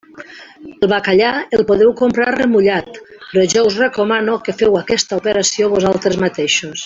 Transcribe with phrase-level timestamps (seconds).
[0.85, 2.97] El bacallà el podeu comprar remullat,
[3.35, 6.77] però jo us recomano que feu aquesta operació vosaltres mateixos.